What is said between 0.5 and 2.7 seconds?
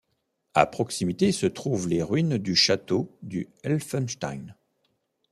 À proximité se trouvent les ruines du